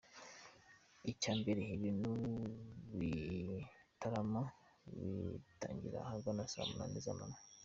Icya 1.11 1.31
mbere, 1.39 1.61
ibi 1.75 1.89
bitaramo 2.99 4.41
bitangira 5.45 5.97
ahagana 6.01 6.43
saa 6.51 6.67
munani 6.69 6.99
z’amanywa. 7.05 7.39